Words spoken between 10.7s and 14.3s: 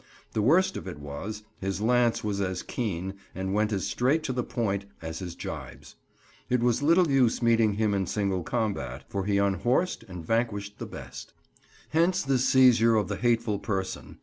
the best. Hence this seizure of the hateful person.